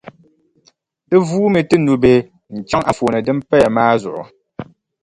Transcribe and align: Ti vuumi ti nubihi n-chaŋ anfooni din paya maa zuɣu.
Ti 1.07 1.17
vuumi 1.27 1.61
ti 1.69 1.75
nubihi 1.83 2.19
n-chaŋ 2.57 2.81
anfooni 2.89 3.19
din 3.25 3.39
paya 3.49 3.67
maa 3.75 3.93
zuɣu. 4.01 4.23